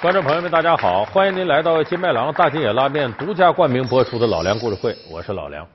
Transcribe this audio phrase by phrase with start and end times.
[0.00, 1.04] 观众朋友们，大家好！
[1.04, 5.66] 欢迎您来到金麦郎大金野拉面独家冠名播出的《老梁故事会》，我是老梁。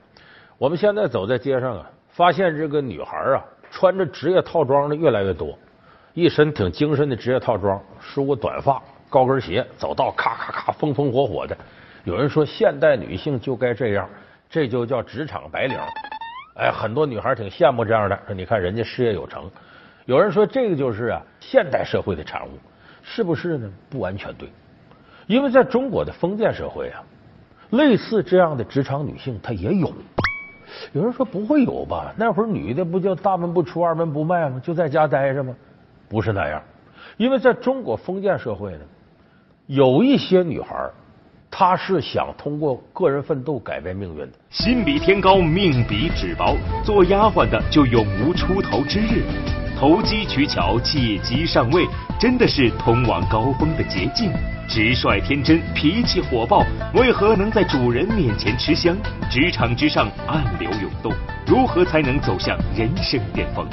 [0.58, 3.38] 我们现在走在街上啊，发现这个女孩啊，
[3.70, 5.56] 穿着职业套装的越来越多，
[6.12, 11.56] 一身挺精神的职业套装，梳个短发，高跟鞋，走道咔咔咔，风风火火的。
[12.02, 14.10] 有人说，现代女性就该这样，
[14.50, 15.78] 这就叫职场白领。
[16.56, 19.48] 哎，很多女孩挺羡慕这样的，说你看人家事业有成。
[20.04, 22.50] 有人说，这个就是啊，现代社会的产物。
[23.08, 23.70] 是不是呢？
[23.88, 24.50] 不完全对，
[25.28, 27.02] 因为在中国的封建社会啊，
[27.70, 29.92] 类似这样的职场女性她也有。
[30.92, 32.12] 有人说不会有吧？
[32.18, 34.60] 那会儿女的不叫大门不出二门不迈吗？
[34.62, 35.54] 就在家待着吗？
[36.08, 36.60] 不是那样，
[37.16, 38.80] 因为在中国封建社会呢，
[39.66, 40.76] 有一些女孩
[41.48, 44.32] 她是想通过个人奋斗改变命运的。
[44.50, 49.22] 心比天高，命比纸薄，做丫鬟的就永无出头之日。
[49.78, 51.86] 投机取巧、借机上位，
[52.18, 54.32] 真的是通往高峰的捷径。
[54.66, 58.96] 直率天真、脾气火爆，为何能在主人面前吃香？
[59.30, 61.12] 职场之上暗流涌动，
[61.46, 63.66] 如何才能走向人生巅峰？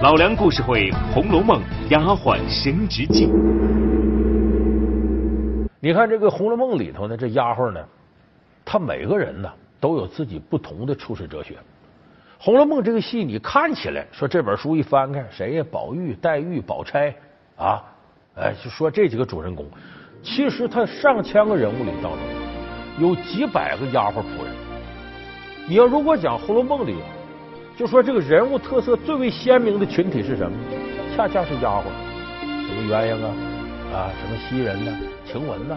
[0.00, 3.28] 老梁故事会《红楼梦》丫鬟升职记。
[5.78, 7.80] 你看这个《红楼梦》里头呢，这丫鬟呢，
[8.64, 11.54] 她每个人呢都有自己不同的处世哲学。
[12.46, 15.64] 《红楼梦》这个戏，你看起来说这本书一翻开，谁呀？
[15.68, 17.12] 宝玉、黛玉、宝钗
[17.56, 17.82] 啊，
[18.36, 19.66] 哎，就说这几个主人公。
[20.22, 22.20] 其实他上千个人物里当中，
[23.00, 24.54] 有几百个丫鬟仆人。
[25.66, 26.94] 你要如果讲《红楼梦》里，
[27.76, 30.56] 就说这个人物特色最为鲜明的群体是什么？
[31.16, 31.82] 恰恰是丫鬟，
[32.64, 33.34] 什么鸳鸯啊，
[33.92, 34.92] 啊，什么袭人呐、
[35.24, 35.76] 晴雯呐，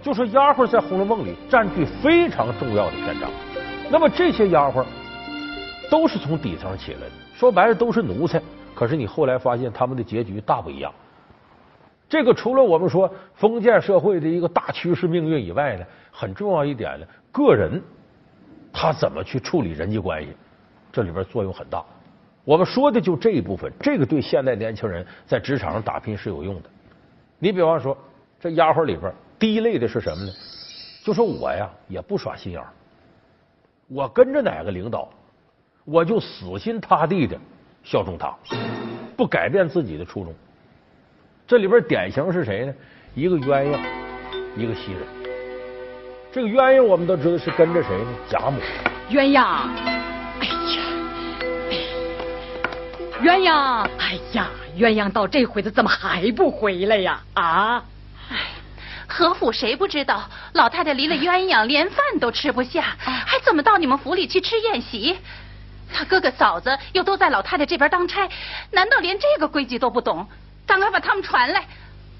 [0.00, 3.28] 就说丫鬟在《红楼梦》里占据非常重要的篇章。
[3.90, 4.84] 那么这些丫鬟。
[5.90, 8.40] 都是从底层起来的，说白了都是奴才。
[8.74, 10.92] 可是你后来发现他们的结局大不一样。
[12.08, 17.80] 这个除了我们说封建社会的一个大趋势命运以外呢，很重要一点呢，个人
[18.72, 20.28] 他怎么去处理人际关系，
[20.92, 21.84] 这里边作用很大。
[22.44, 26.68] 我们说的就这一部分，这个对现代年轻人在职场上打拼是有用的。
[27.38, 27.96] 你比方说，
[28.38, 30.32] 这丫鬟里边第一类的是什么呢？
[31.04, 32.68] 就说我呀也不耍心眼儿，
[33.88, 35.08] 我跟着哪个领导。
[35.84, 37.38] 我就死心塌地的
[37.82, 38.34] 效忠他，
[39.16, 40.34] 不改变自己的初衷。
[41.46, 42.74] 这里边典型是谁呢？
[43.14, 43.78] 一个鸳鸯，
[44.56, 45.02] 一个袭人。
[46.32, 48.06] 这个鸳鸯我们都知道是跟着谁呢？
[48.30, 48.58] 贾母。
[49.10, 49.44] 鸳鸯，
[50.40, 50.80] 哎呀，
[53.22, 57.22] 鸳鸯，哎呀，鸳鸯到这回子怎么还不回来呀？
[57.34, 57.84] 啊！
[58.30, 58.36] 哎，
[59.06, 65.18] 何府谁不知道老太太离了鸳鸯，连饭都吃不下，还怎么到你们府里去吃宴席？
[65.94, 68.28] 他哥哥嫂子又都在老太太这边当差，
[68.72, 70.26] 难道连这个规矩都不懂？
[70.66, 71.64] 赶快把他们传来，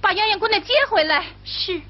[0.01, 1.25] 把鸳鸯姑娘接回来。
[1.45, 1.81] 是。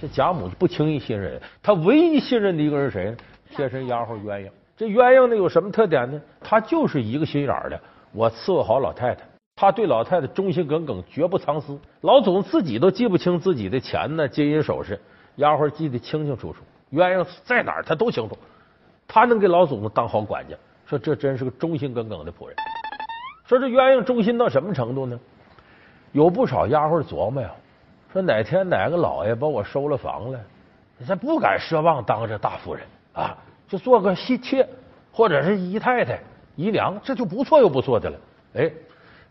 [0.00, 3.16] 这贾母不轻易信任，她唯一信任的一个人是谁呢？
[3.54, 4.50] 贴身丫鬟鸳鸯。
[4.76, 6.20] 这鸳鸯呢有什么特点呢？
[6.40, 7.80] 她就是一个心眼的，
[8.12, 9.22] 我伺候好老太太，
[9.54, 11.78] 她对老太太忠心耿耿，绝不藏私。
[12.00, 15.00] 老总自己都记不清自己的钱呢，金银首饰，
[15.36, 16.58] 丫鬟记得清清楚楚。
[16.92, 18.36] 鸳鸯在哪儿，她都清楚。
[19.12, 20.56] 他能给老祖宗当好管家，
[20.86, 22.56] 说这真是个忠心耿耿的仆人。
[23.44, 25.20] 说这鸳鸯忠心到什么程度呢？
[26.12, 27.50] 有不少丫鬟琢磨呀，
[28.10, 30.40] 说哪天哪个老爷把我收了房了，
[31.06, 33.36] 咱不敢奢望当这大夫人啊，
[33.68, 34.66] 就做个妻妾
[35.12, 36.18] 或者是姨太太、
[36.56, 38.18] 姨娘，这就不错又不错的了。
[38.54, 38.70] 哎，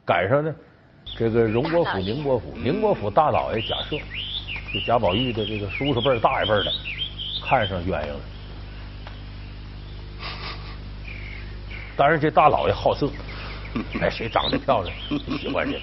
[0.06, 0.54] 赶上呢，
[1.18, 4.00] 这个荣国府、宁国府，宁国府大老爷贾赦，
[4.72, 6.72] 就贾宝玉的这个叔叔辈大爷辈的，
[7.44, 8.20] 看上鸳鸯了。
[11.98, 13.08] 当然，这大老爷好色，
[14.02, 14.96] 哎，谁长得漂亮，
[15.38, 15.80] 喜欢谁，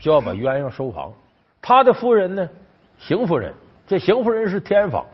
[0.00, 1.12] 就要把鸳鸯收房。
[1.62, 2.48] 他的夫人呢，
[2.98, 3.54] 邢夫人，
[3.86, 5.04] 这邢夫人是天房，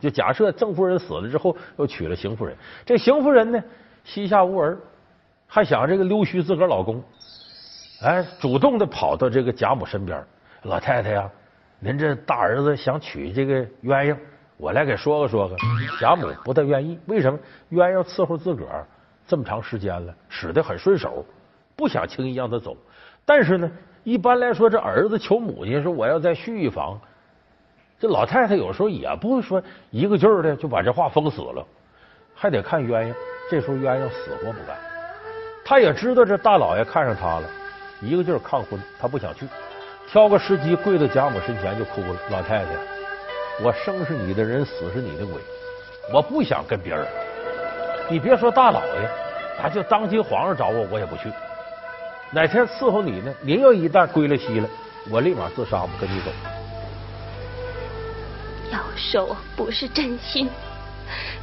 [0.00, 2.56] 就假设郑夫人死了之后，又娶了邢夫人。
[2.86, 3.62] 这邢夫人呢，
[4.04, 4.78] 膝下无儿，
[5.46, 7.02] 还想这个溜须自个儿老公，
[8.02, 10.24] 哎，主动的跑到这个贾母身边，
[10.62, 11.28] 老太太呀，
[11.78, 14.16] 您这大儿子想娶这个鸳鸯，
[14.56, 15.56] 我来给说个说个。
[16.00, 17.38] 贾母不太愿意，为什么？
[17.72, 18.86] 鸳鸯伺候自个儿。
[19.30, 21.24] 这么长时间了，使得很顺手，
[21.76, 22.76] 不想轻易让他走。
[23.24, 23.70] 但是呢，
[24.02, 27.00] 一般来说，这儿子求母亲说我要再续一房，
[27.96, 31.64] 这老太太有时候也不会说一个劲儿的就把这话封死了，
[32.34, 33.14] 还得看鸳鸯。
[33.48, 34.76] 这时候鸳鸯死活不干，
[35.64, 37.48] 他也知道这大老爷看上他了，
[38.00, 39.46] 一个劲儿抗婚，他不想去，
[40.08, 42.70] 挑个时机跪到贾母身前就哭了：“老太太，
[43.62, 45.40] 我生是你的人，死是你的鬼，
[46.12, 47.06] 我不想跟别人。”
[48.10, 51.30] 你别说大老爷，啊，就当今皇上找我，我也不去。
[52.32, 53.32] 哪天伺候你呢？
[53.40, 54.68] 您要一旦归了西了，
[55.08, 56.30] 我立马自杀，不跟你走。
[58.72, 60.50] 要收不是真心，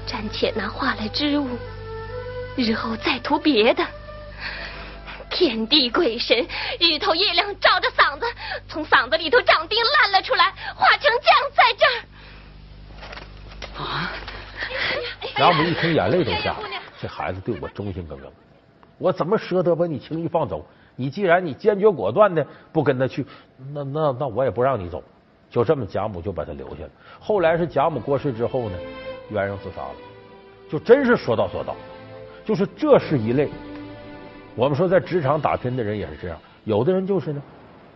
[0.05, 1.57] 暂且拿话来支吾，
[2.57, 3.85] 日后再图别的。
[5.29, 6.45] 天地鬼神，
[6.79, 8.25] 日头月亮照着嗓子，
[8.67, 13.83] 从嗓子里头长钉烂了出来，化成浆在这儿。
[13.83, 14.11] 啊！
[15.35, 16.59] 贾母一听，眼泪都下来。
[16.99, 18.31] 这孩子对我忠心耿耿，
[18.97, 20.65] 我怎么舍得把你轻易放走？
[20.95, 23.25] 你既然你坚决果断的不跟他去，
[23.71, 25.03] 那那那我也不让你走。
[25.49, 26.89] 就这么，贾母就把他留下了。
[27.19, 28.77] 后来是贾母过世之后呢，
[29.31, 29.95] 鸳鸯自杀了。
[30.69, 31.75] 就真是说到做到，
[32.43, 33.49] 就是这是一类。
[34.55, 37.41] 我们说在职场打拼的人也是这样，有的人就是呢，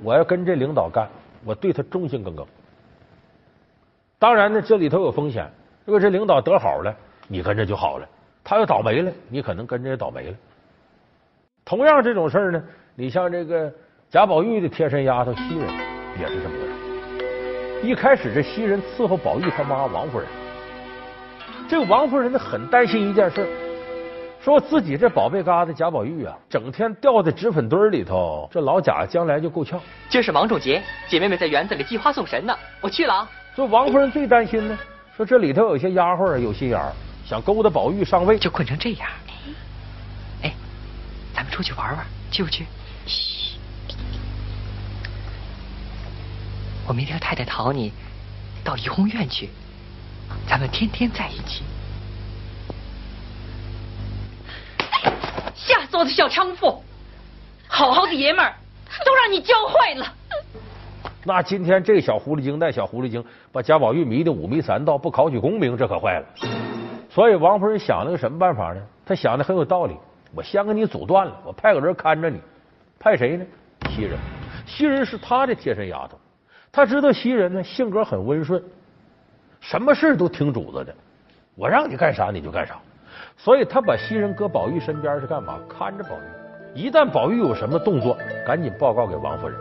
[0.03, 1.09] 我要跟这领导干，
[1.43, 2.45] 我对他忠心耿耿。
[4.19, 5.51] 当然呢，这里头有风险，
[5.85, 6.95] 如果这领导得好了，
[7.31, 8.05] 你跟着就好了。
[8.43, 10.35] 他要倒霉了，你可能跟着也倒霉了。
[11.63, 12.61] 同样这种事儿呢，
[12.93, 13.71] 你像这个
[14.09, 15.69] 贾宝玉的贴身丫头袭人
[16.19, 17.87] 也是这么回事。
[17.87, 20.27] 一开始这袭人伺候宝玉他妈王夫人，
[21.69, 23.47] 这个王夫人呢很担心一件事，
[24.41, 29.79] 说自己这宝贝疙瘩贾宝玉啊，整天掉在纸粉堆里头，这老贾将来就够呛。
[30.09, 33.29] 今是王仲杰，姐妹们在园子里祭花送神呢，我去了啊。
[33.55, 34.77] 说王夫人最担心呢，
[35.15, 36.91] 说这里头有些丫鬟有心眼儿。
[37.31, 39.09] 想勾搭宝玉上位，就困成这样。
[40.43, 40.51] 哎，
[41.33, 42.65] 咱们出去玩玩，去不去？
[43.05, 43.57] 嘘，
[46.85, 47.93] 我明天太太讨你
[48.65, 49.49] 到怡红院去，
[50.45, 51.63] 咱们天天在一起。
[55.55, 56.83] 下作的小娼妇，
[57.65, 58.53] 好好的爷们儿
[59.05, 60.13] 都让你教坏了。
[61.23, 63.23] 那今天这小狐狸精那小狐狸精，
[63.53, 66.70] 把贾宝玉迷得五迷三道，不考取功名，这可坏了。
[67.13, 68.81] 所以王夫人想了个什么办法呢？
[69.05, 69.97] 她想的很有道理。
[70.33, 72.39] 我先给你阻断了，我派个人看着你。
[72.97, 73.45] 派谁呢？
[73.89, 74.17] 袭人。
[74.65, 76.17] 袭人是她的贴身丫头。
[76.71, 78.63] 她知道袭人呢性格很温顺，
[79.59, 80.95] 什么事都听主子的。
[81.55, 82.75] 我让你干啥你就干啥。
[83.35, 85.59] 所以她把袭人搁宝玉身边是干嘛？
[85.67, 86.79] 看着宝玉。
[86.79, 88.17] 一旦宝玉有什么动作，
[88.47, 89.59] 赶紧报告给王夫人。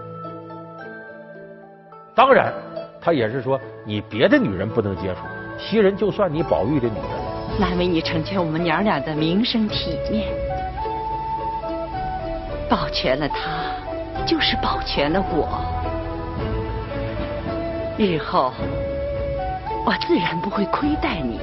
[2.14, 2.52] 当然，
[3.00, 5.22] 她也是说你别的女人不能接触。
[5.58, 7.19] 袭人就算你宝玉的女人。
[7.58, 10.28] 难为你成全我们娘俩的名声体面，
[12.68, 15.46] 保全了他，就是保全了我。
[17.98, 18.52] 日后
[19.84, 21.38] 我自然不会亏待你。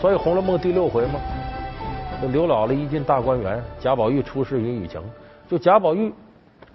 [0.00, 1.20] 所以《红楼梦》第六回嘛，
[2.32, 5.00] 刘姥姥一进大观园，贾宝玉出示云雨情。
[5.48, 6.12] 就贾宝玉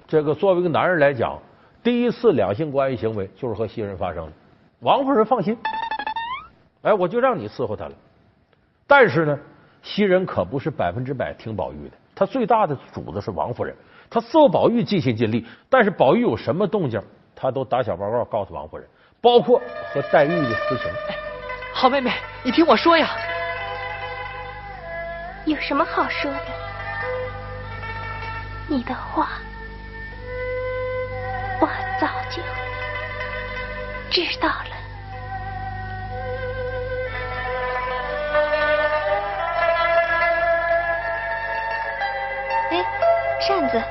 [0.07, 1.37] 这个作为一个男人来讲，
[1.83, 4.31] 第一次两性关系行为就是和袭人发生的。
[4.79, 5.57] 王夫人放心，
[6.83, 7.91] 哎，我就让你伺候他了。
[8.89, 9.37] 但是呢，
[9.83, 13.75] 袭人可不是百分之百听宝玉的，他最大的主子是王夫人，
[14.09, 16.99] 他伺候宝玉尽心尽力，但是宝玉有什么动静，
[17.35, 18.87] 他都打小报告告诉王夫人，
[19.21, 19.61] 包括
[19.93, 20.91] 和黛玉的私情。
[21.71, 23.07] 好妹妹，你听我说呀，
[25.45, 26.39] 有什么好说的？
[28.67, 29.29] 你的话
[31.61, 31.67] 我
[32.01, 32.41] 早就
[34.09, 34.78] 知道了。
[43.39, 43.81] 扇子，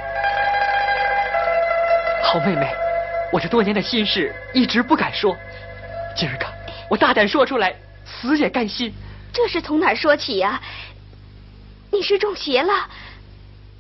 [2.23, 2.69] 好妹妹，
[3.33, 5.37] 我这多年的心事一直不敢说，
[6.15, 6.47] 今儿个
[6.89, 8.93] 我大胆说出来，死也甘心。
[9.33, 10.61] 这是从哪说起呀？
[11.91, 12.73] 你是中邪了，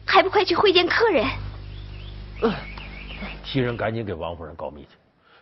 [0.04, 1.24] 还不快去会见客人？
[3.44, 4.90] 袭人赶紧给王夫人告密去。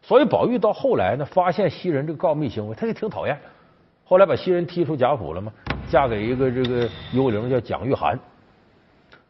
[0.02, 3.38] 所以宝玉到后来呢，发现袭人这个告密行为，他就挺讨厌。
[4.04, 5.50] 后来把袭人踢出贾府了嘛？
[5.90, 8.18] 嫁给一个这个幽灵叫蒋玉菡。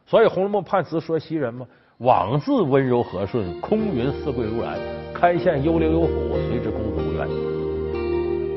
[0.06, 1.66] 所以《红楼梦》判词说袭人嘛，
[1.98, 4.78] 枉自温柔和顺，空云似桂如兰，
[5.12, 7.28] 开县幽灵有府，随之公子无缘。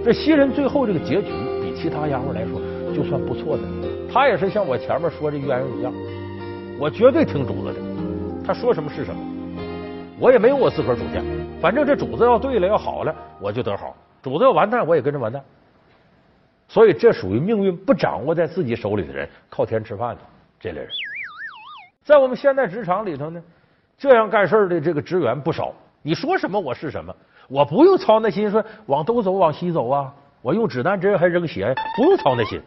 [0.06, 1.32] 这袭人最后这个结局，
[1.64, 2.62] 比其他丫鬟来说
[2.96, 3.64] 就算不错的。
[4.14, 5.92] 她也是像我前面说这鸳鸯一样，
[6.80, 7.80] 我绝对听主子的，
[8.46, 9.20] 他说什么是什么，
[10.20, 11.24] 我也没有我自个儿主见。
[11.60, 15.44] 反正这主子要对了，要好了，我就得好；主子要完蛋，我也跟着完蛋。
[16.68, 20.22] 所以这属于命运不掌握在自己手里的人，靠天吃饭的
[20.60, 20.90] 这类人。
[22.10, 23.40] 在我们现在职场里头呢，
[23.96, 25.72] 这样干事的这个职员不少。
[26.02, 27.16] 你说什么我是什么，
[27.48, 30.12] 我不用操那心说往东走往西走啊，
[30.42, 32.60] 我用指南针还扔鞋，不用操那心，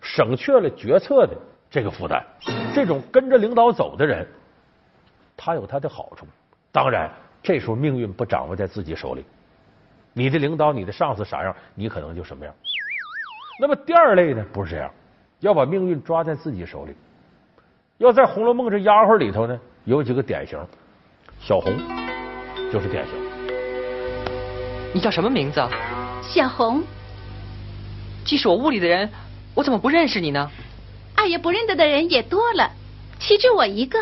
[0.00, 1.36] 省去了决策的
[1.68, 2.24] 这个负担。
[2.74, 4.26] 这种跟着领导走的人，
[5.36, 6.26] 他有他的好处。
[6.72, 7.10] 当然，
[7.42, 9.26] 这时候命运不掌握在自己手里，
[10.14, 12.54] 你的领导、你的上司啥样，你可能就什么样。
[13.60, 14.90] 那么第二类呢，不是这样，
[15.40, 16.96] 要把命运抓在自己手里。
[18.00, 20.58] 要在《红楼梦》这丫鬟里头呢，有几个典型，
[21.38, 21.76] 小红
[22.72, 23.14] 就是典型。
[24.94, 25.60] 你叫什么名字？
[26.22, 26.82] 小红，
[28.24, 29.06] 既是我屋里的人，
[29.54, 30.50] 我怎么不认识你呢？
[31.14, 32.70] 二爷不认得的人也多了，
[33.18, 33.98] 岂止我一个？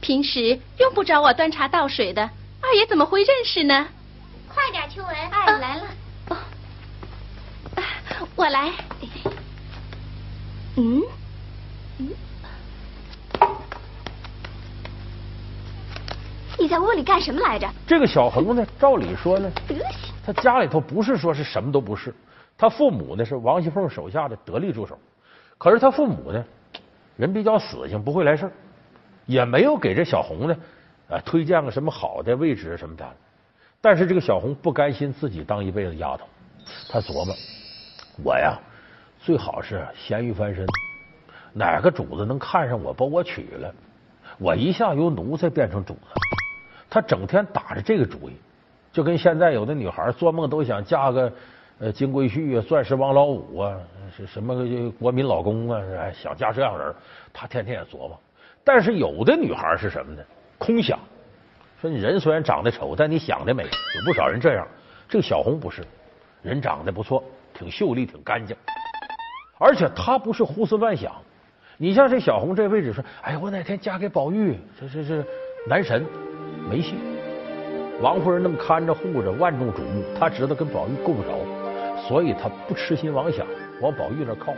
[0.00, 2.22] 平时用不着我端茶倒水的，
[2.62, 3.86] 二爷怎么会认识呢？
[4.48, 5.82] 快点，秋文，二爷来了。
[6.30, 6.36] 哦，
[8.36, 8.72] 我来。
[10.76, 11.02] 嗯嗯，
[16.74, 17.70] 在屋里干什么来着？
[17.86, 20.12] 这个小红呢，照理说呢，德行。
[20.26, 22.12] 他家里头不是说是什么都不是，
[22.58, 24.98] 他父母呢是王熙凤手下的得力助手，
[25.56, 26.44] 可是他父母呢
[27.16, 28.52] 人比较死性，不会来事儿，
[29.24, 30.56] 也没有给这小红呢
[31.08, 33.08] 啊推荐个什么好的位置什么的。
[33.80, 36.26] 但是这个小红不甘心自己当一辈子丫头，
[36.90, 37.32] 她琢磨
[38.24, 38.58] 我呀
[39.20, 40.66] 最好是咸鱼翻身，
[41.52, 43.72] 哪个主子能看上我把我娶了，
[44.40, 46.00] 我一下由奴才变成主子。
[46.94, 48.34] 她整天打着这个主意。
[48.92, 51.32] 就跟现在有的女孩做梦都想嫁个
[51.80, 53.76] 呃金龟婿啊、钻石王老五啊、
[54.16, 54.54] 是什么
[55.00, 55.82] 国民老公啊，
[56.12, 56.94] 想嫁这样人，
[57.32, 58.16] 她天天也琢磨。
[58.62, 60.22] 但是有的女孩是什么呢？
[60.56, 60.96] 空想，
[61.80, 63.64] 说你人虽然长得丑，但你想的美。
[63.64, 64.64] 有不少人这样。
[65.08, 65.82] 这个小红不是，
[66.42, 68.56] 人长得不错，挺秀丽，挺干净，
[69.58, 71.12] 而且她不是胡思乱想。
[71.76, 75.24] 你像这小红这位置说，哎呀，我哪天嫁给宝玉，这这这
[75.68, 76.06] 男神
[76.68, 76.94] 没戏。
[78.00, 81.30] 王夫人那么看着护着，万众瞩目，她知道跟宝玉够不着，
[82.08, 83.46] 所以她不痴心妄想
[83.80, 84.52] 往宝玉那靠。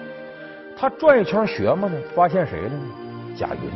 [0.77, 2.81] 她转一圈学嘛呢，发现谁了呢？
[3.37, 3.71] 贾云。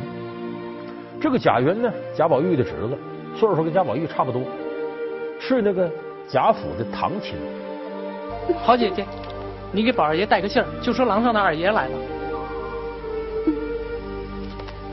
[1.20, 2.96] 这个贾云呢，贾宝玉的侄子，
[3.36, 4.42] 岁数跟贾宝玉差不多，
[5.38, 5.90] 是那个
[6.26, 7.34] 贾府的堂亲。
[8.64, 9.04] 好姐姐，
[9.70, 11.94] 你给宝二爷带个信儿，就说廊上的二爷来了。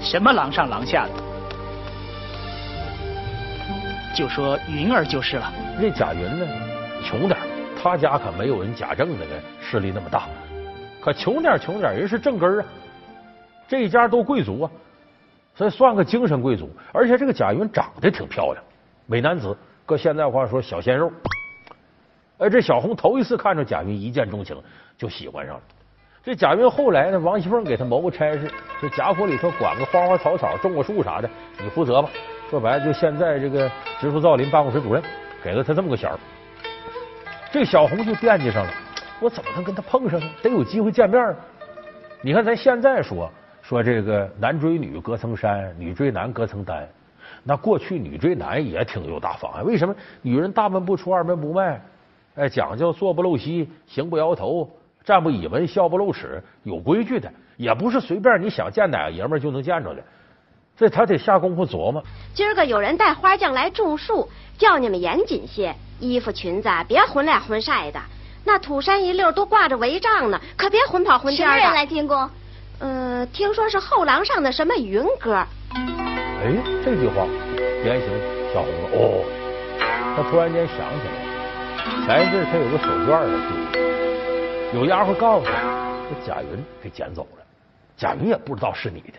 [0.01, 1.26] 什么廊上廊下的？
[4.17, 5.53] 就说云儿就是了。
[5.79, 6.47] 那贾云呢，
[7.03, 7.39] 穷点
[7.79, 10.23] 他家可没有人贾政那个势力那么大。
[10.99, 12.65] 可穷点穷点人是正根啊。
[13.67, 14.71] 这一家都贵族啊，
[15.53, 16.67] 所以算个精神贵族。
[16.91, 18.63] 而且这个贾云长得挺漂亮，
[19.05, 19.55] 美男子。
[19.85, 21.11] 搁现在话说，小鲜肉。
[22.39, 24.59] 哎，这小红头一次看着贾云，一见钟情，
[24.97, 25.61] 就喜欢上了。
[26.23, 31.29] 这贾云后来呢，王熙凤给他谋个差事，这贾府里头管个花花草草、种个树啥的，
[31.61, 32.09] 你负责吧。
[32.49, 35.03] 说白了，就现在这个植树造林办公室主任，
[35.43, 36.17] 给了他这么个衔儿。
[37.51, 38.71] 这小红就惦记上了，
[39.19, 40.25] 我怎么能跟他碰上呢？
[40.41, 41.35] 得有机会见面。
[42.21, 43.29] 你看咱现在说
[43.61, 46.87] 说这个男追女隔层山，女追男隔层丹。
[47.43, 49.93] 那过去女追男也挺有大方啊，为什么？
[50.21, 51.81] 女人大门不出二门不迈，
[52.35, 54.69] 哎，讲究坐不露膝，行不摇头，
[55.03, 60.01] 站不倚门，笑不露齿，有规矩的，也不是随便你想见哪个爷们儿就能见着的。
[60.77, 62.03] 这他得下功夫琢磨。
[62.35, 64.29] 今儿个有人带花匠来种树，
[64.59, 67.99] 叫你们严谨些，衣服裙子别混俩混晒的。
[68.45, 71.55] 那土山一溜都挂着帷帐呢，可别混跑混颠的。
[71.55, 72.29] 什么人来进宫？
[72.79, 75.33] 呃，听说是后廊上的什么云哥。
[75.73, 76.53] 哎，
[76.85, 77.25] 这句话
[77.81, 78.07] 点醒
[78.53, 78.89] 小红了。
[78.93, 79.25] 哦，
[80.15, 83.25] 他突然间想起来，前一阵他有个手绢啊，
[84.75, 85.51] 有丫鬟告诉他，
[86.07, 87.43] 说贾云给捡走了。
[87.97, 89.17] 贾云也不知道是你的。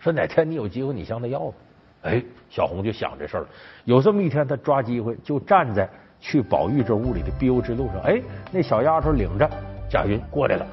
[0.00, 1.54] 说哪天你有机会，你向他要吧。
[2.02, 3.48] 哎，小红就想这事儿了。
[3.84, 5.88] 有这么一天，他抓机会就站在
[6.18, 8.00] 去宝玉这屋里的必由之路上。
[8.02, 9.48] 哎，那小丫头领着
[9.90, 10.66] 贾云过来了。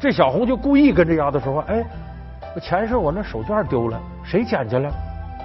[0.00, 1.84] 这小红就故意跟这丫头说话：“哎，
[2.56, 4.92] 我前世我那手绢丢了，谁捡去了？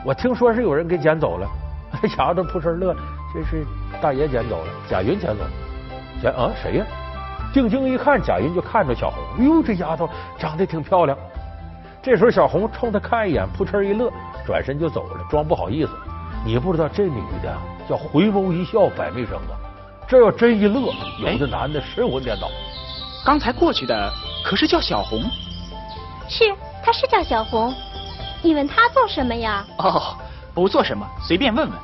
[0.04, 1.48] 我听说是有人给捡走了。
[2.02, 3.00] ”这丫头扑哧乐了
[3.32, 3.64] ：“这是
[4.02, 5.50] 大爷捡走了，贾云捡走了。
[6.20, 6.86] 捡啊，谁呀？”
[7.54, 9.24] 定睛一看，贾云就看着小红。
[9.38, 11.16] 哎呦，这丫头长得挺漂亮。
[12.10, 14.12] 这时候，小红冲他看一眼，扑哧一乐，
[14.44, 15.92] 转身就走了，装不好意思。
[16.44, 17.56] 你不知道，这女的
[17.88, 19.54] 叫回眸一笑百媚生啊！
[20.08, 22.50] 这要真一乐，有的男的神魂颠倒。
[23.24, 24.12] 刚才过去的
[24.44, 25.22] 可是叫小红？
[26.28, 26.46] 是，
[26.84, 27.72] 她是叫小红。
[28.42, 29.64] 你问她做什么呀？
[29.78, 30.18] 哦，
[30.56, 31.80] 不做什么，随便问问。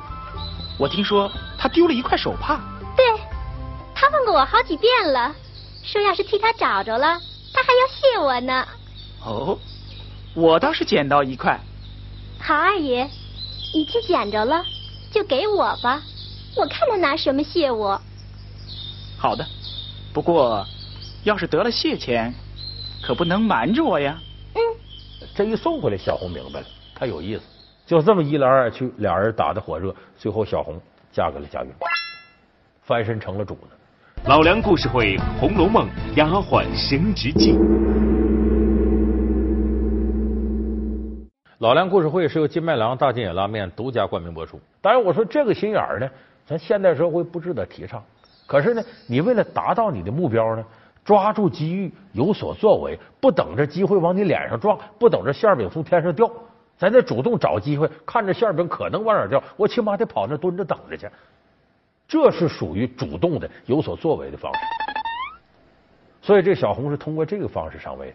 [0.76, 2.58] 我听说她丢了一块手帕。
[2.96, 3.04] 对，
[3.94, 5.32] 她问过我好几遍了，
[5.84, 7.16] 说要是替她找着了，
[7.54, 8.66] 她还要谢我呢。
[9.24, 9.56] 哦。
[10.36, 11.58] 我倒是捡到一块。
[12.38, 13.08] 好二爷，
[13.74, 14.62] 你去捡着了，
[15.10, 16.02] 就给我吧，
[16.54, 17.98] 我看他拿什么谢我。
[19.16, 19.42] 好的，
[20.12, 20.62] 不过
[21.24, 22.34] 要是得了谢钱，
[23.02, 24.18] 可不能瞒着我呀。
[24.54, 24.60] 嗯。
[25.34, 27.42] 这一送回来，小红明白了，他有意思。
[27.86, 30.78] 就这么一来二去，俩人打得火热，最后小红
[31.10, 31.70] 嫁给了贾云，
[32.82, 33.60] 翻身成了主子。
[34.26, 37.54] 老梁故事会《红楼梦》丫鬟升职记。
[41.66, 44.60] 老梁故事会是由金麦郎大金眼拉面独家冠名播出。
[44.80, 46.08] 当然，我说这个心眼儿呢，
[46.46, 48.00] 咱现代社会不值得提倡。
[48.46, 50.64] 可是呢，你为了达到你的目标呢，
[51.04, 56.30] 抓住机遇有所作为，不等着机会往你脸上撞，不等着馅饼从天上掉，
[56.78, 61.08] 咱得主动找机会，看着馅饼可能往哪掉，我起码得跑那蹲着等着去。
[62.06, 64.60] 这是属于主动的、有所作为的方式。
[66.22, 68.14] 所以这小红是通过这个方式上位的。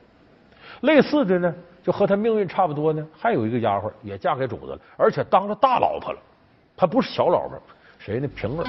[0.81, 6.19] 类似的呢，就和他命运差不多呢，还有一个丫鬟也嫁给主子了，而且当了大老婆了。
[6.75, 7.61] 她不是小老婆，
[7.99, 8.27] 谁呢？
[8.35, 8.65] 平儿。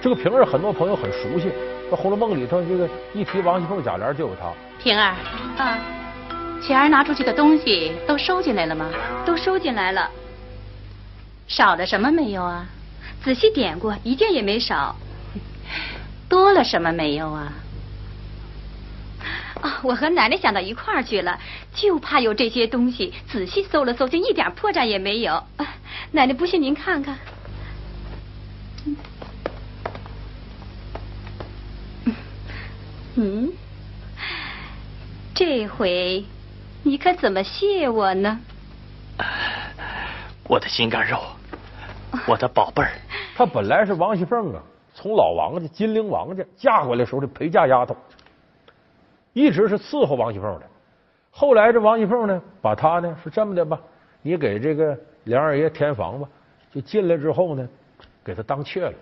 [0.00, 1.50] 这个平儿很多朋友很熟悉，
[1.90, 4.52] 在《红楼梦》里头，这个一提王熙凤、贾琏就有她。
[4.78, 5.14] 平儿，
[5.58, 5.78] 啊，
[6.60, 8.90] 前儿拿出去的东西都收进来了吗？
[9.24, 10.10] 都收进来了，
[11.46, 12.66] 少了什么没有啊？
[13.22, 14.94] 仔细点过，一件也没少。
[16.28, 17.52] 多了什么没有啊？
[19.60, 21.38] 啊，我和奶奶想到一块儿去了，
[21.74, 23.12] 就怕有这些东西。
[23.26, 25.42] 仔细搜了搜，就一点破绽也没有。
[26.12, 27.18] 奶奶不信您看看。
[33.16, 33.52] 嗯，
[35.34, 36.24] 这回
[36.84, 38.38] 你可怎么谢我呢？
[40.44, 41.20] 我的心肝肉，
[42.26, 42.92] 我的宝贝儿。
[43.34, 44.62] 她本来是王熙凤啊，
[44.94, 47.96] 从老王家金陵王家嫁过来时候的陪嫁丫头，
[49.38, 50.66] 一直是伺候王熙凤的。
[51.30, 53.78] 后来这王熙凤呢，把她呢是这么的吧，
[54.20, 56.28] 你给这个梁二爷添房吧，
[56.74, 57.68] 就进来之后呢，
[58.24, 58.92] 给他当妾了。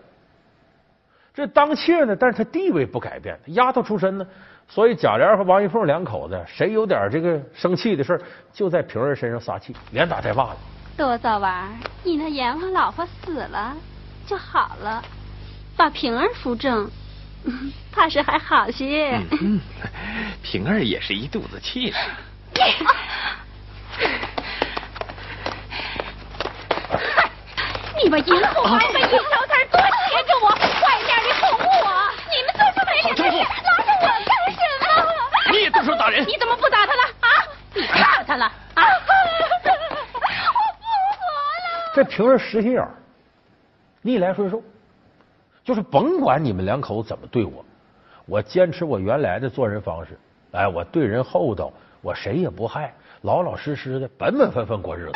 [1.33, 4.27] 这当妾呢，但是她地位不改变，丫头出身呢，
[4.69, 8.21] 所以贾琏和王熙凤两口子谁有点这个生气的事
[8.53, 10.57] 就在平儿身上撒气，连打带骂的。
[10.99, 11.69] 多早娃，
[12.05, 13.75] 你那阎王老婆死了
[14.27, 15.03] 就好了，
[15.77, 16.91] 把平儿扶正，
[17.93, 19.21] 怕是还好些。
[19.41, 19.61] 嗯，
[20.43, 21.97] 平儿也是一肚子气呢。
[28.03, 29.19] 你们淫妇还没一小子
[29.73, 30.59] 多贴着我，外
[31.07, 31.89] 面的哄我，
[32.31, 34.57] 你们做出没什么事，拉着我干什
[35.03, 35.09] 么？
[35.51, 36.25] 你也动手打人？
[36.27, 37.29] 你怎么不打他了啊？
[37.75, 38.85] 你打他了啊？
[38.85, 39.11] 我不
[39.65, 39.77] 活了！
[41.95, 42.95] 这平儿实心眼儿，
[44.03, 44.63] 逆来顺受，
[45.67, 47.65] 就是甭管你们两口怎么对我，
[48.25, 50.17] 我坚持我原来的做人方式。
[50.53, 55.13] 哎，我对人厚道，我谁也不害，老老实实的，本本分分过日子。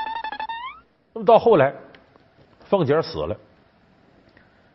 [1.13, 1.73] 那么到后来，
[2.65, 3.37] 凤姐死了，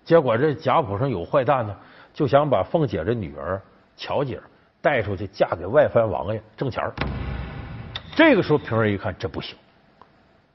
[0.06, 1.76] 结果这贾府上有坏蛋呢，
[2.14, 3.62] 就想把凤姐的女儿
[3.98, 4.40] 巧姐
[4.82, 6.90] 带出去嫁给外藩王爷挣钱
[8.16, 9.58] 这个时候，平儿一看这不行。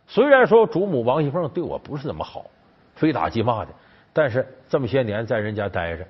[0.06, 2.46] 虽然说主母王熙凤对我不是怎么好，
[2.94, 3.68] 非打即骂的，
[4.12, 6.04] 但是这么些年在人家待着，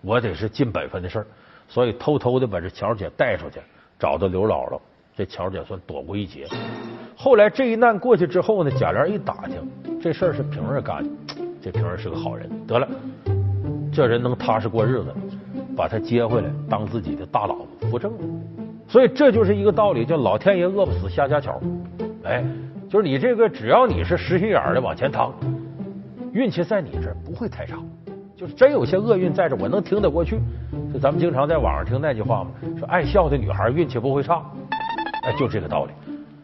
[0.00, 1.26] 我得是尽本分的事儿，
[1.68, 3.60] 所以偷偷的把这巧姐带出去，
[3.98, 4.80] 找到刘姥姥，
[5.16, 6.46] 这巧姐算躲过一劫。
[7.16, 11.10] 后来这一难过去之后呢，贾琏一打听，这事儿是平儿干的，
[11.60, 12.88] 这平儿是个好人，得了，
[13.92, 15.14] 这人能踏实过日子，
[15.76, 18.18] 把他接回来当自己的大老婆扶正了。
[18.88, 21.60] 所以这就是一个道理，叫老天爷饿不死瞎家巧。
[22.24, 22.44] 哎，
[22.88, 25.34] 就是你这个，只要你是实心眼儿的往前趟，
[26.32, 27.76] 运气在你这儿不会太差。
[28.36, 30.38] 就是真有些厄运在这，我能挺得过去。
[30.92, 34.40] 就咱们经常在网上听那句话嘛，说爱笑的女孩运气不会差。
[35.24, 35.92] 哎，就这个道理。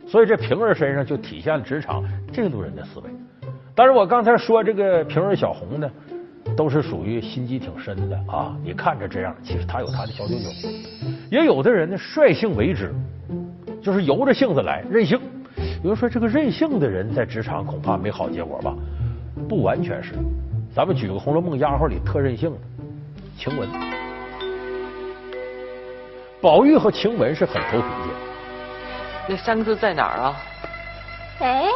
[0.07, 3.05] 所以这平儿身上就体现了职场这路人的思维。
[3.77, 5.91] 但是我刚才说这个平儿、小红呢，
[6.57, 8.57] 都是属于心机挺深的啊。
[8.63, 10.51] 你看着这样，其实他有他的小九九。
[11.31, 12.93] 也有的人呢，率性为之，
[13.81, 15.21] 就是由着性子来，任性。
[15.85, 18.75] 有人说这个任性的人在职场恐怕没好结果吧？
[19.49, 20.15] 不完全是。
[20.75, 22.59] 咱们举个《红楼梦》丫鬟里特任性的
[23.39, 23.69] 晴雯，
[26.41, 28.11] 宝玉和晴雯是很投脾气。
[29.29, 30.37] 那三个字在哪儿啊？
[31.41, 31.67] 哎，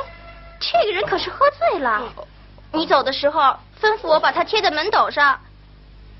[0.60, 2.02] 这个人可是喝醉了。
[2.72, 3.40] 你走的时候
[3.80, 5.38] 吩咐我把它贴在门斗上，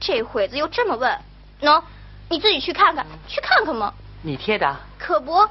[0.00, 1.12] 这会子又这么问，
[1.60, 1.82] 喏，
[2.28, 3.92] 你自己去看看，去看看嘛。
[4.22, 4.76] 你贴的？
[4.98, 5.46] 可不，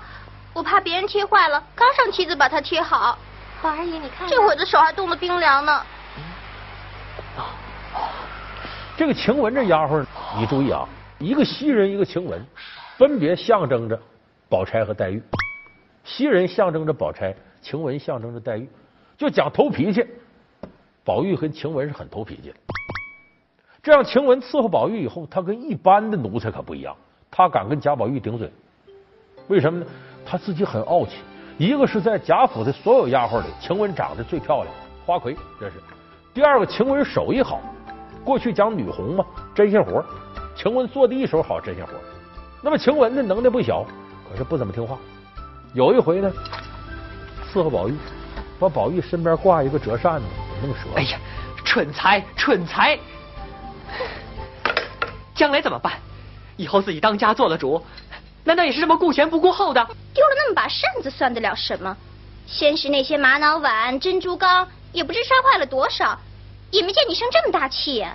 [0.53, 3.17] 我怕别人贴坏了，刚上梯子把它贴好。
[3.61, 5.81] 宝二姨，你看，这会的手还冻得冰凉呢。
[8.95, 10.05] 这个晴雯这丫鬟，
[10.37, 10.87] 你注意啊，
[11.19, 12.39] 一个袭人，一个晴雯，
[12.97, 13.99] 分别象征着
[14.49, 15.21] 宝钗和黛玉。
[16.03, 18.69] 袭人象征着宝钗，晴雯象征着黛玉。
[19.17, 20.05] 就讲头脾气，
[21.03, 22.55] 宝玉跟晴雯是很头脾气的。
[23.81, 26.95] 这样，晴雯伺候宝玉以后，她跟一般的奴才可不一样，
[27.31, 28.51] 她敢跟贾宝玉顶嘴。
[29.47, 29.85] 为什么呢？
[30.25, 31.17] 她自己很傲气。
[31.57, 34.67] 一个是在贾府的所有丫鬟里，晴雯长得最漂亮，
[35.05, 35.73] 花魁这是。
[36.33, 37.59] 第二个，晴雯手艺好。
[38.23, 40.05] 过去讲女红嘛，针线活，
[40.55, 41.93] 晴雯做的一手好针线活。
[42.61, 43.83] 那么晴雯呢，能耐不小，
[44.29, 44.97] 可是不怎么听话。
[45.73, 46.31] 有一回呢，
[47.51, 47.95] 伺候宝玉，
[48.59, 50.25] 把宝玉身边挂一个折扇子
[50.61, 50.95] 给弄折了。
[50.97, 51.17] 哎呀，
[51.65, 52.99] 蠢材，蠢材！
[55.33, 55.93] 将来怎么办？
[56.55, 57.81] 以后自己当家做了主，
[58.47, 59.83] 难道也是这么顾前不顾后的？
[60.13, 61.97] 丢了那么把扇子，算得了什么？
[62.47, 66.17] 先是那些玛瑙碗、珍珠缸，也不知摔坏了多少，
[66.71, 68.07] 也没见你生这么大气。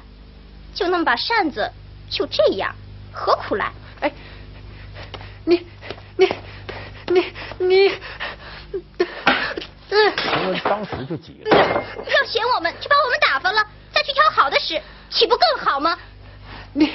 [0.73, 1.71] 就那么把扇子，
[2.09, 2.75] 就这样，
[3.13, 3.71] 何苦来？
[4.01, 4.11] 哎，
[5.45, 5.67] 你
[6.17, 6.27] 你
[7.09, 7.27] 你
[7.59, 7.91] 你，
[9.91, 11.55] 晴雯当时就急了。
[11.55, 15.99] 要嫌我们，就把我们打发了，再去挑好的使，岂不更好吗？
[16.73, 16.91] 你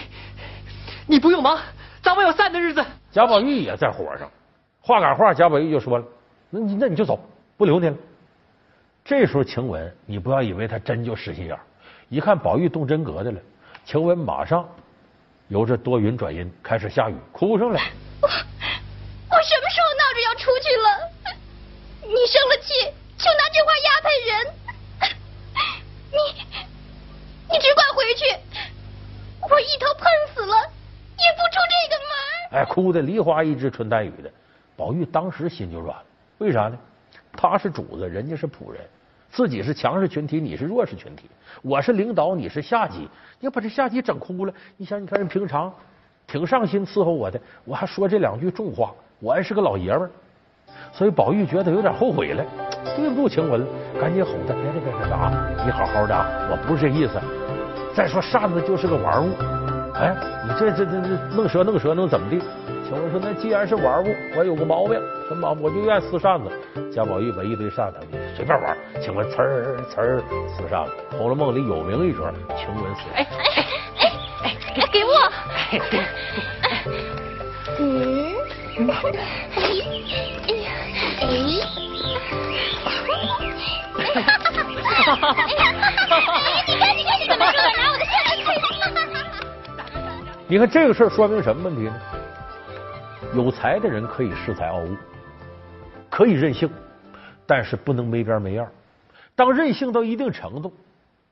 [1.06, 1.62] 你不用忙，
[2.02, 2.84] 早晚有散的日子。
[3.18, 4.30] 贾宝玉也在火上，
[4.80, 6.06] 话赶话，贾宝玉就说了
[6.52, 7.20] ：“那你那你就走，
[7.58, 7.98] 不留你了。”
[9.04, 11.60] 这时候晴雯，你不要以为他真就实心眼
[12.10, 13.42] 一看宝玉动真格的了。
[13.86, 14.70] 晴雯马上
[15.48, 17.90] 由着多云转阴，开始下雨，哭上来。
[18.22, 20.88] 我我什么时候闹着要出去了？
[22.04, 22.72] 你生了气
[23.18, 24.54] 就拿这话压配人？
[26.12, 26.18] 你
[27.52, 28.26] 你只管回去，
[29.50, 30.56] 我一头碰死了
[31.18, 32.37] 也不出这个门。
[32.52, 34.32] 哎，哭的梨花一枝春带雨的，
[34.76, 36.04] 宝玉当时心就软了。
[36.38, 36.78] 为啥呢？
[37.34, 38.82] 他是主子，人家是仆人。
[39.30, 41.30] 自己是强势群体，你是弱势群体。
[41.62, 43.08] 我是领导，你是下级。
[43.40, 44.54] 你把这下级整哭了。
[44.78, 45.72] 你想，你看人平常
[46.26, 50.10] 挺上心伺候我的，我还说这两句重话，我还是个老爷们儿。
[50.94, 52.46] 所以宝玉觉得有点后悔了，
[52.96, 53.68] 对不住晴雯了，
[54.00, 55.32] 赶紧哄他：别别别别啊！
[55.66, 57.20] 你好好的啊，我不是这意思。
[57.94, 59.34] 再说扇子就是个玩物，
[60.00, 62.40] 哎，你这这这这弄折弄折能怎么地？
[62.88, 64.94] 晴雯说：“那既然是玩物，我有个毛病，
[65.28, 65.64] 什么毛病？
[65.64, 66.50] 我就愿意撕扇子。”
[66.94, 68.78] 贾宝玉把一堆扇子，你随便玩。
[69.02, 73.02] 晴雯呲儿呲儿撕扇子，《红楼梦》里有名一折，晴雯撕。
[73.14, 73.54] 哎哎
[73.98, 75.12] 哎哎，给我！
[77.80, 78.36] 嗯，
[78.88, 78.92] 哎
[79.56, 79.60] 哎
[81.20, 81.26] 哎，
[84.08, 86.17] 哈哈哈哈哈！
[90.50, 91.94] 你看这个事儿说明什么问题呢？
[93.36, 94.96] 有才的人可以恃才傲物，
[96.10, 96.70] 可以任性，
[97.46, 98.66] 但是不能没边没样。
[99.36, 100.72] 当任性到一定程度，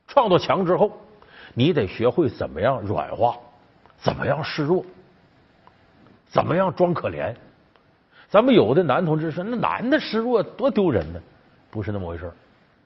[0.05, 0.91] 创造强之后，
[1.53, 3.37] 你得学会怎么样软化，
[3.97, 4.83] 怎么样示弱，
[6.27, 7.33] 怎么样装可怜。
[8.27, 11.21] 咱们有的男同志说：“那男的示弱多丢人呢。”
[11.71, 12.29] 不是那么回事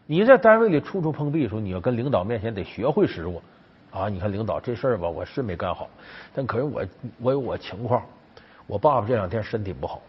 [0.06, 3.42] 你在单位里处处碰壁的时候，你要跟领导面前得学会示弱
[3.92, 4.08] 啊！
[4.08, 5.90] 你看领导这事儿吧，我是没干好，
[6.34, 6.86] 但可是我
[7.22, 8.04] 我有我情况。
[8.68, 10.00] 我爸爸这两天身体不好，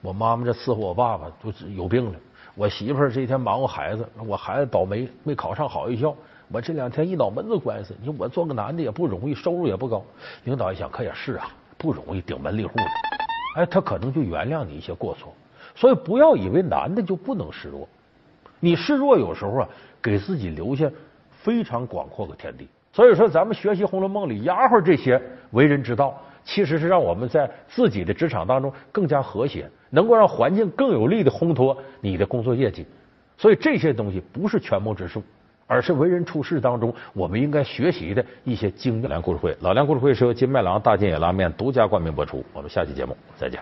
[0.00, 2.18] 我妈妈这伺候我爸爸就是有病了。
[2.56, 6.14] 我媳妇儿这一天忙活孩子，我孩子倒霉没考上好学校。
[6.52, 10.02] 我这两天一脑门子官司，你说我做个男的也不容易，收入也不高。
[10.42, 12.84] 领导一想，可也是啊，不容易顶门立户的。
[13.56, 15.32] 哎，他可能就原谅你一些过错。
[15.76, 17.88] 所以不要以为男的就不能示弱，
[18.58, 19.68] 你示弱有时候啊，
[20.02, 20.90] 给自己留下
[21.30, 22.68] 非常广阔的天地。
[22.92, 26.20] 所以说，咱们学习《红楼梦》里丫鬟这些为人之道。
[26.42, 32.84] 其实是让我们在自己的职场当中更加和谐，能够让环境更有力的烘托你的工作业绩。
[33.36, 35.22] 所以这些东西不是权谋之术，
[35.66, 39.02] 而是为人处事当中我们应该学习的一些经验。
[39.02, 42.42] 老梁故事会，老梁故事会是由金麦郎大金野拉面独家冠名播出。
[42.54, 43.60] 我们下期节目再见。